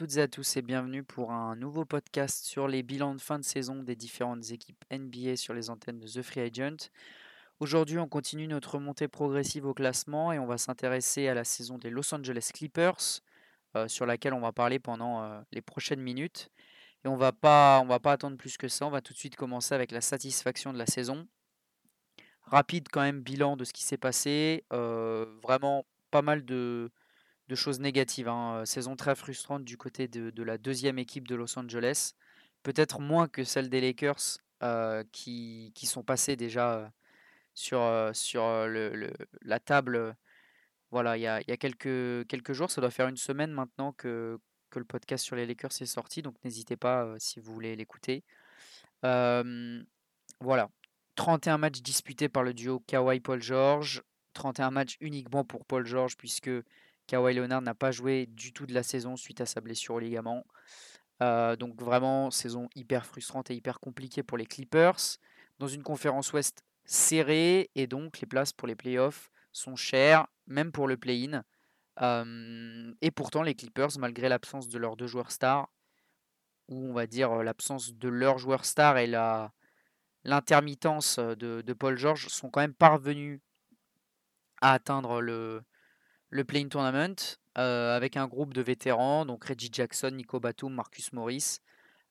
[0.00, 3.44] toutes à tous et bienvenue pour un nouveau podcast sur les bilans de fin de
[3.44, 6.88] saison des différentes équipes NBA sur les antennes de The Free Agent.
[7.58, 11.76] Aujourd'hui, on continue notre montée progressive au classement et on va s'intéresser à la saison
[11.76, 13.20] des Los Angeles Clippers,
[13.76, 16.48] euh, sur laquelle on va parler pendant euh, les prochaines minutes.
[17.04, 18.86] Et on va pas, va pas attendre plus que ça.
[18.86, 21.28] On va tout de suite commencer avec la satisfaction de la saison.
[22.44, 24.64] Rapide quand même bilan de ce qui s'est passé.
[24.72, 26.90] Euh, vraiment pas mal de,
[27.50, 28.28] de choses négatives.
[28.28, 28.62] Hein.
[28.64, 32.14] Saison très frustrante du côté de, la deuxième équipe de Los Angeles.
[32.62, 34.38] Peut-être moins que celle des Lakers
[35.10, 36.92] qui, qui, sont passés déjà
[37.54, 40.16] sur, sur le, la table.
[40.92, 44.38] Voilà, il y a, quelques, jours, ça doit faire une semaine maintenant que,
[44.70, 48.22] que le podcast sur les Lakers est sorti, donc n'hésitez pas si vous voulez l'écouter.
[49.02, 50.70] voilà,
[51.16, 54.02] 31 matchs disputés par le duo Kawhi-Paul George,
[54.34, 56.50] 31 matchs uniquement pour Paul George, puisque
[57.10, 59.98] Kawhi Leonard n'a pas joué du tout de la saison suite à sa blessure au
[59.98, 60.46] ligament.
[61.20, 65.18] Euh, donc vraiment, saison hyper frustrante et hyper compliquée pour les Clippers.
[65.58, 70.70] Dans une conférence ouest serrée, et donc les places pour les playoffs sont chères, même
[70.70, 71.42] pour le play-in.
[72.00, 75.68] Euh, et pourtant, les Clippers, malgré l'absence de leurs deux joueurs stars,
[76.68, 79.52] ou on va dire euh, l'absence de leurs joueurs stars et la,
[80.22, 83.40] l'intermittence de, de, Paul George, sont quand même parvenus
[84.60, 85.64] à atteindre le,
[86.30, 87.16] le Playing Tournament
[87.58, 91.58] euh, avec un groupe de vétérans, donc Reggie Jackson, Nico Batum, Marcus Morris,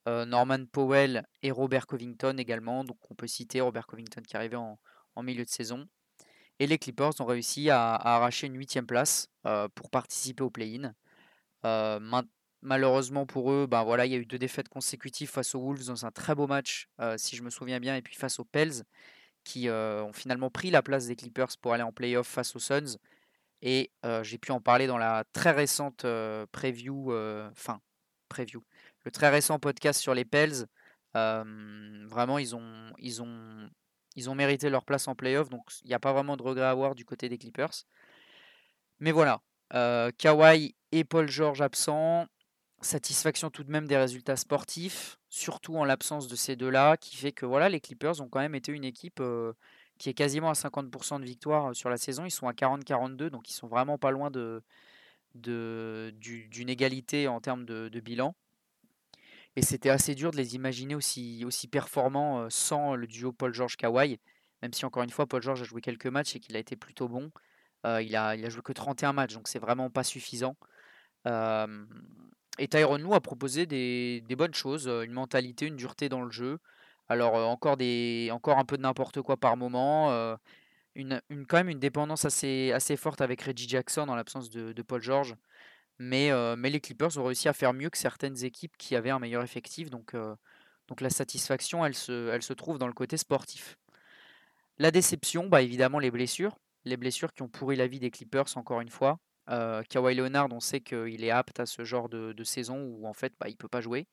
[0.07, 2.83] euh, Norman Powell et Robert Covington également.
[2.83, 4.77] Donc on peut citer Robert Covington qui arrivait en,
[5.15, 5.87] en milieu de saison.
[6.59, 10.93] Et les Clippers ont réussi à, arracher une huitième place euh, pour participer au play-in.
[12.61, 15.85] malheureusement pour eux, ben voilà, il y a eu deux défaites consécutives face aux Wolves
[15.85, 18.83] dans un très beau match, si je me souviens bien, et puis face aux Pels,
[19.45, 22.97] qui ont finalement pris la place des Clippers pour aller en play-off face aux Suns.
[23.61, 23.91] Et
[24.23, 26.05] j'ai pu en parler dans la très récente
[26.51, 27.13] preview,
[27.51, 27.81] enfin,
[28.29, 28.63] preview,
[29.03, 30.65] le très récent podcast sur les Pels.
[31.13, 33.69] vraiment, ils ont, ils, ont,
[34.15, 36.65] ils ont mérité leur place en playoff, donc il n'y a pas vraiment de regret
[36.65, 37.83] à avoir du côté des Clippers.
[38.99, 39.41] Mais voilà,
[40.17, 42.27] Kawhi et Paul George absents.
[42.81, 47.33] Satisfaction tout de même des résultats sportifs, surtout en l'absence de ces deux-là, qui fait
[47.33, 49.21] que voilà, les Clippers ont quand même été une équipe
[49.99, 52.25] qui est quasiment à 50% de victoire sur la saison.
[52.25, 54.63] Ils sont à 40-42, donc ils sont vraiment pas loin de,
[55.35, 58.33] d'une égalité en termes de, bilan.
[59.55, 63.75] Et c'était assez dur de les imaginer aussi, aussi performants sans le duo Paul George
[63.75, 64.19] Kawhi,
[64.61, 66.77] même si encore une fois Paul George a joué quelques matchs et qu'il a été
[66.77, 67.29] plutôt bon.
[67.83, 70.55] il, a, il a joué que 31 matchs, donc c'est vraiment pas suffisant.
[71.25, 76.59] et Tyron Lue a proposé des, bonnes choses, une mentalité, une dureté dans le jeu.
[77.09, 80.37] Alors encore, un peu de n'importe quoi par moment.
[80.95, 85.35] une, quand même une dépendance assez, forte avec Reggie Jackson en l'absence de, Paul George.
[85.97, 89.43] Mais, les Clippers ont réussi à faire mieux que certaines équipes qui avaient un meilleur
[89.43, 89.89] effectif.
[89.89, 90.13] Donc,
[91.01, 93.77] la satisfaction, elle se, trouve dans le côté sportif.
[94.77, 96.57] La déception, bah évidemment les blessures.
[96.85, 99.19] Les blessures qui ont pourri la vie des Clippers, encore une fois.
[99.47, 103.33] Kawhi Leonard, on sait qu'il est apte à ce genre de, saison où en fait
[103.39, 104.07] bah, il ne peut pas jouer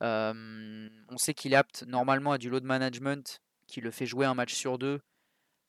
[0.00, 4.34] on sait qu'il est apte normalement à du load management qui le fait jouer un
[4.34, 5.00] match sur deux.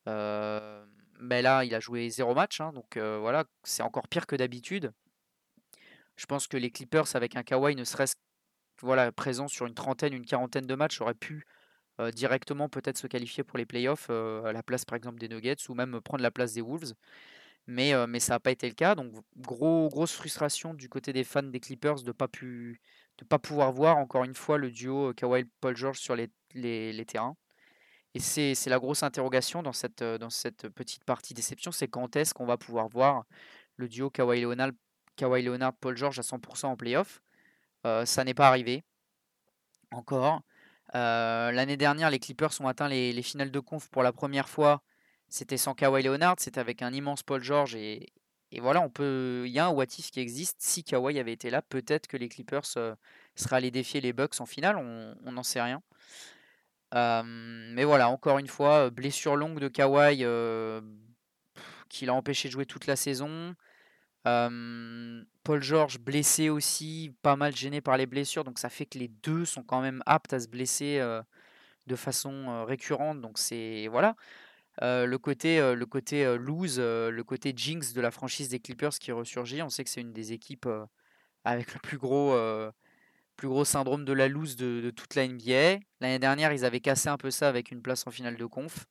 [0.05, 4.91] mais là, il a joué zéro match, hein, donc voilà, c'est encore pire que d'habitude.
[6.15, 8.15] Je pense que les Clippers avec un Kawhi ne serait-ce
[8.81, 11.45] voilà, présent sur une trentaine, une quarantaine de matchs, auraient pu
[12.13, 15.75] directement peut-être se qualifier pour les playoffs à la place par exemple des Nuggets ou
[15.75, 16.93] même prendre la place des Wolves.
[17.67, 18.95] Mais, ça n'a pas été le cas.
[18.95, 22.81] Donc gros, grosse frustration du côté des fans des Clippers de ne pas pu,
[23.25, 27.35] pas pouvoir voir encore une fois le duo Kawhi-Paul George sur les, terrains.
[28.13, 30.03] Et c'est la grosse interrogation dans cette,
[30.69, 33.23] petite partie déception, c'est quand est-ce qu'on va pouvoir voir
[33.77, 34.71] le duo Kawhi Leonard,
[35.15, 37.21] Kawhi Leonard Paul George à 100% en playoff?
[37.83, 38.83] Ça n'est pas arrivé
[39.91, 40.41] encore.
[40.93, 44.83] L'année dernière, les Clippers ont atteint les, les, finales de conf pour la première fois.
[45.29, 48.11] C'était sans Kawhi Leonard, c'était avec un immense Paul George et,
[48.51, 50.57] et voilà, on peut, il y a un what if qui existe.
[50.59, 52.95] Si Kawhi avait été là, peut-être que les Clippers euh,
[53.35, 54.75] seraient allés défier les Bucks en finale.
[54.77, 55.81] On n'en sait rien.
[56.93, 60.81] mais voilà, encore une fois, blessure longue de Kawhi euh,
[61.87, 63.55] qui l'a empêché de jouer toute la saison.
[64.23, 69.07] Paul George blessé aussi, pas mal gêné par les blessures, donc ça fait que les
[69.07, 71.21] deux sont quand même aptes à se blesser euh,
[71.87, 73.21] de façon récurrente.
[73.21, 74.15] Donc c'est voilà,
[74.81, 75.59] le côté,
[76.37, 79.61] lose, le côté jinx de la franchise des Clippers qui ressurgit.
[79.61, 80.67] On sait que c'est une des équipes
[81.43, 85.79] avec le plus gros, syndrome de la lose de, toute la NBA.
[85.99, 88.85] L'année dernière, ils avaient cassé un peu ça avec une place en finale de conf.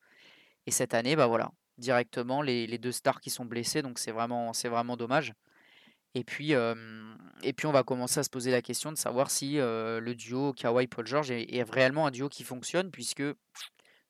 [0.66, 4.96] Et cette année, bah voilà, directement les, deux stars qui sont blessés, donc c'est vraiment,
[4.96, 5.32] dommage.
[6.14, 10.52] Et puis, on va commencer à se poser la question de savoir si le duo
[10.52, 13.22] Kawhi-Paul George est, est, réellement un duo qui fonctionne, puisque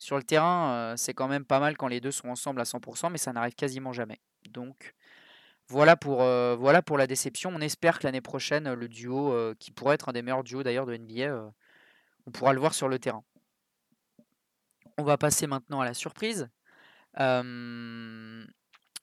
[0.01, 3.13] sur le terrain, c'est quand même pas mal quand les deux sont ensemble à 100%,
[3.13, 4.19] mais ça n'arrive quasiment jamais.
[4.49, 4.95] Donc
[5.69, 7.53] voilà pour, la déception.
[7.55, 10.87] On espère que l'année prochaine, le duo, qui pourrait être un des meilleurs duos d'ailleurs
[10.87, 11.53] de NBA,
[12.27, 13.23] on pourra le voir sur le terrain.
[14.97, 16.49] On va passer maintenant à la surprise.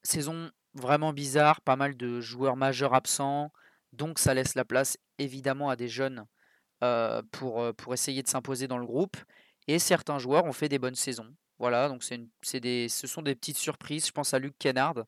[0.01, 3.51] saison vraiment bizarre, pas mal de joueurs majeurs absents,
[3.93, 6.25] donc ça laisse la place évidemment à des jeunes
[7.31, 9.17] pour essayer de s'imposer dans le groupe.
[9.67, 11.33] Et certains joueurs ont fait des bonnes saisons.
[11.59, 12.03] Voilà, donc
[12.53, 14.07] des, ce sont des petites surprises.
[14.07, 15.05] Je pense à Luc Kennard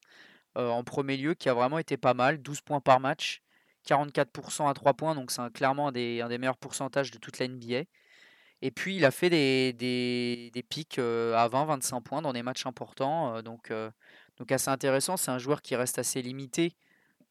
[0.55, 3.41] en premier lieu qui a vraiment été pas mal, 12 points par match,
[3.87, 7.39] 44% à 3 points, donc c'est clairement un des, un des meilleurs pourcentages de toute
[7.39, 7.83] la NBA.
[8.61, 13.41] Et puis il a fait des, des, pics à 20-25 points dans des matchs importants.
[13.41, 13.71] donc,
[14.37, 15.17] donc assez intéressant.
[15.17, 16.75] C'est un joueur qui reste assez limité.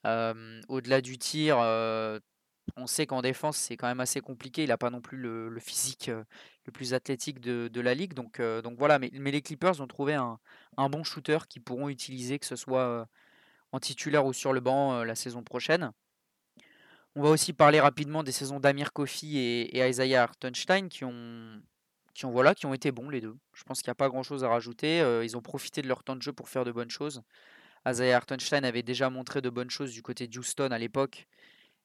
[0.05, 1.59] Au-delà du tir,
[2.77, 4.65] on sait qu'en défense c'est quand même assez compliqué.
[4.65, 6.11] Il n'a pas non plus le, physique
[6.65, 8.15] le plus athlétique de, la ligue.
[8.15, 10.39] Donc, donc voilà, mais, les Clippers ont trouvé un,
[10.77, 13.09] bon shooter qu'ils pourront utiliser, que ce soit
[13.73, 15.93] en titulaire ou sur le banc la saison prochaine.
[17.19, 21.61] On va aussi parler rapidement des saisons d'Amir Kofi et, Isaiah Hartenstein qui ont,
[22.15, 23.37] qui, ont, voilà, qui ont été bons les deux.
[23.55, 25.01] Je pense qu'il n'y a pas grand chose à rajouter.
[25.01, 27.23] Euh, ils ont profité de leur temps de jeu pour faire de bonnes choses.
[27.87, 31.27] Isaiah Hartenstein avait déjà montré de bonnes choses du côté de Houston à l'époque.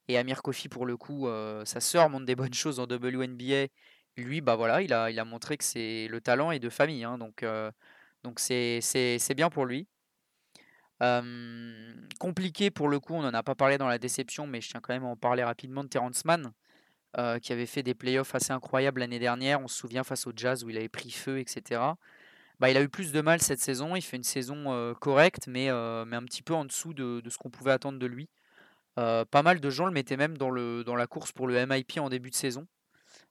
[0.08, 3.68] Et Amir Kofi, pour le coup, euh, sa sœur montre des bonnes choses en WNBA.
[4.18, 7.04] Lui, bah voilà, il a, montré que c'est le talent est de famille.
[7.04, 7.72] Hein, donc, euh,
[8.38, 9.88] c'est bien pour lui
[12.18, 14.80] compliqué pour le coup, on n'en a pas parlé dans la déception, mais je tiens
[14.82, 16.54] quand même à en parler rapidement de Terrence Mann,
[17.42, 19.60] qui avait fait des playoffs assez incroyables l'année dernière.
[19.60, 21.82] On se souvient face au Jazz où il avait pris feu, etc.
[22.62, 23.98] Bah, il a eu plus de mal cette saison.
[23.98, 27.72] Il fait une saison correcte, mais un petit peu en dessous de, ce qu'on pouvait
[27.74, 28.30] attendre de lui.
[28.96, 32.30] Pas mal de gens le mettaient même dans, la course pour le MIP en début
[32.30, 32.68] de saison.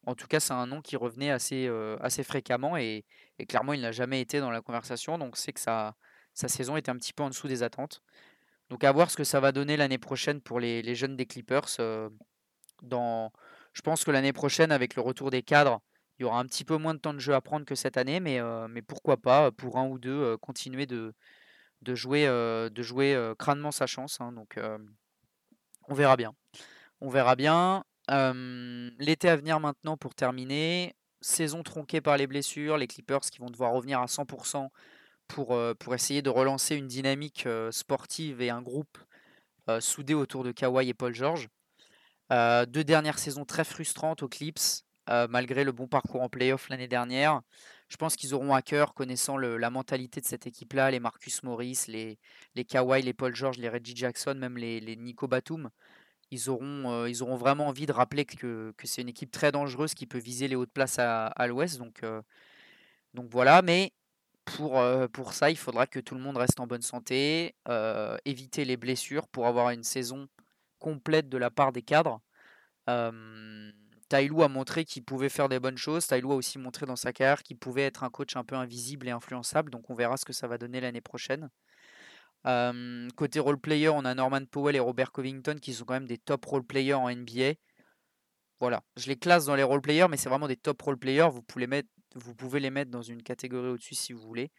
[0.06, 1.69] En tout cas, c'est un nom qui revenait assez,
[2.25, 3.05] fréquemment et,
[3.49, 5.19] clairement, il n'a jamais été dans la conversation.
[5.19, 5.94] Donc, c'est que sa
[6.35, 8.03] saison était un petit peu en dessous des attentes.
[8.73, 11.69] Donc à voir ce que ça va donner l'année prochaine pour les, jeunes des Clippers.
[11.69, 12.09] Je
[13.85, 15.82] pense que l'année prochaine, avec le retour des cadres,
[16.19, 17.99] il y aura un petit peu moins de temps de jeu à prendre que cette
[17.99, 18.41] année, mais,
[18.81, 21.14] pourquoi pas, pour un ou deux, continuer de,
[21.87, 22.26] jouer,
[23.38, 24.23] crânement sa chance.
[24.23, 24.35] Hein.
[25.88, 26.34] On verra bien.
[27.00, 27.84] On verra bien.
[28.99, 30.94] L'été à venir maintenant pour terminer.
[31.20, 34.69] Saison tronquée par les blessures, les Clippers qui vont devoir revenir à 100%
[35.29, 38.99] pour, pour essayer de relancer une dynamique sportive et un groupe
[39.79, 41.49] soudé autour de Kawhi et Paul George.
[42.31, 47.40] deux dernières saisons très frustrantes aux Clips, malgré le bon parcours en playoff l'année dernière.
[47.93, 51.85] Je pense qu'ils auront à cœur, connaissant la mentalité de cette équipe-là, les Marcus Morris,
[51.89, 52.19] les,
[52.55, 55.69] les Kawhi, les Paul George, les Reggie Jackson, même les, les Nico Batum.
[56.31, 59.93] Ils auront, ils auront vraiment envie de rappeler que, que c'est une équipe très dangereuse
[59.93, 61.77] qui peut viser les hautes places à, l'ouest.
[61.77, 62.03] Donc,
[63.12, 63.93] donc voilà, mais
[64.47, 67.55] pour, pour ça, il faudra que tout le monde reste en bonne santé,
[68.25, 70.29] éviter les blessures pour avoir une saison
[70.79, 72.23] complète de la part des cadres.
[74.12, 76.07] Tailou a montré qu'il pouvait faire des bonnes choses.
[76.07, 79.09] Tailou a aussi montré dans sa carrière qu'il pouvait être un coach un peu invisible
[79.09, 79.71] et influençable.
[79.71, 81.49] Donc on verra ce que ça va donner l'année prochaine.
[83.16, 86.19] côté role player, on a Norman Powell et Robert Covington qui sont quand même des
[86.19, 87.54] top role players en NBA.
[88.61, 91.31] Voilà, je les classe dans les role players, mais c'est vraiment des top role players.
[91.31, 94.50] Vous pouvez, les mettre dans une catégorie au-dessus si vous voulez.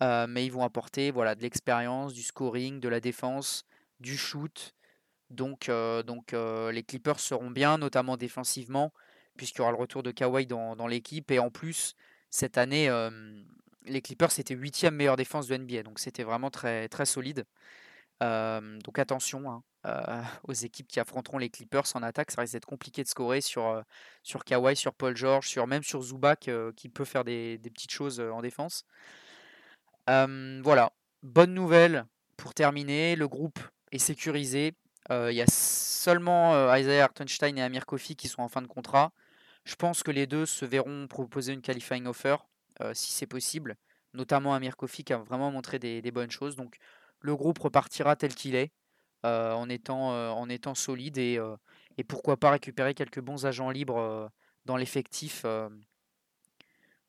[0.00, 3.64] Mais ils vont apporter voilà, de l'expérience, du scoring, de la défense,
[3.98, 4.76] du shoot.
[5.32, 8.92] Donc, les Clippers seront bien, notamment défensivement,
[9.36, 11.30] puisqu'il y aura le retour de Kawhi dans, l'équipe.
[11.30, 11.94] Et en plus,
[12.30, 12.90] cette année,
[13.84, 15.82] les Clippers, c'était 8 meilleure défense de NBA.
[15.82, 17.44] Donc c'était vraiment très, solide.
[18.20, 19.62] donc attention, hein.
[19.84, 22.30] Euh, aux équipes qui affronteront les Clippers en attaque.
[22.30, 23.82] Ça risque d'être compliqué de scorer sur,
[24.22, 28.42] sur Kawhi, sur Paul George, même sur Zubac qui peut faire des, petites choses en
[28.42, 28.84] défense.
[30.06, 33.16] voilà, bonne nouvelle pour terminer.
[33.16, 33.58] Le groupe
[33.90, 34.74] est sécurisé.
[35.10, 39.12] Il y a seulement Isaiah Hartenstein et Amir Kofi qui sont en fin de contrat.
[39.64, 42.36] Je pense que les deux se verront proposer une qualifying offer
[42.94, 43.76] si c'est possible,
[44.14, 46.56] notamment Amir Kofi qui a vraiment montré des bonnes choses.
[46.56, 46.76] Donc
[47.20, 48.72] le groupe repartira tel qu'il est.
[49.24, 51.56] Euh, en, étant, euh, solide et, euh,
[52.08, 54.28] pourquoi pas récupérer quelques bons agents libres
[54.64, 55.46] dans l'effectif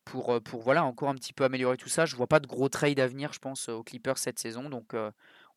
[0.06, 2.06] pour, voilà, encore un petit peu améliorer tout ça.
[2.06, 4.70] Je vois pas de gros trade à venir, je pense, aux Clippers cette saison.
[4.70, 4.96] Donc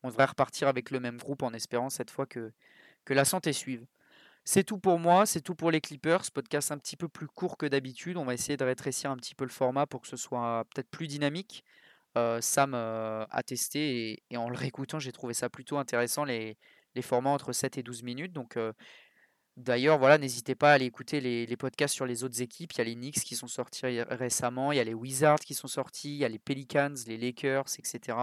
[0.02, 2.52] on devrait repartir avec le même groupe en espérant cette fois que,
[3.08, 3.86] la santé suive.
[4.44, 6.22] C'est tout pour moi, c'est tout pour les Clippers.
[6.32, 8.16] Podcast un petit peu plus court que d'habitude.
[8.16, 10.90] On va essayer de rétrécir un petit peu le format pour que ce soit peut-être
[10.90, 11.64] plus dynamique.
[12.40, 16.56] Sam a testé et, en le réécoutant, j'ai trouvé ça plutôt intéressant, les,
[16.96, 18.32] les formats entre 7 et 12 minutes.
[18.32, 18.58] Donc,
[19.56, 22.72] d'ailleurs, voilà, n'hésitez pas à aller écouter les, podcasts sur les autres équipes.
[22.72, 25.54] Il y a les Knicks qui sont sortis récemment, il y a les Wizards qui
[25.54, 28.18] sont sortis, il y a les Pelicans, les Lakers, etc.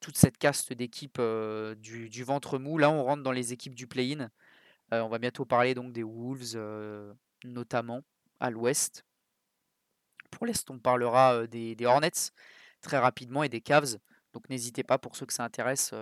[0.00, 1.20] Toute cette caste d'équipes
[1.78, 2.78] du, ventre mou.
[2.78, 4.30] Là, on rentre dans les équipes du play-in.
[4.92, 6.56] on va bientôt parler donc des Wolves,
[7.44, 8.02] notamment
[8.38, 9.04] à l'ouest.
[10.30, 12.30] Pour l'est, on parlera des, Hornets
[12.82, 13.96] très rapidement et des Cavs.
[14.32, 15.94] Donc n'hésitez pas pour ceux que ça intéresse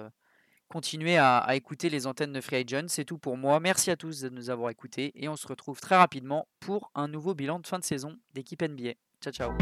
[0.69, 2.89] continuez à, écouter les antennes de Free Agent.
[2.89, 3.61] C'est tout pour moi.
[3.61, 7.09] Merci à tous de nous avoir écoutés et on se retrouve très rapidement pour un
[7.09, 8.95] nouveau bilan de fin de saison d'équipe NBA.
[9.21, 9.53] Ciao ciao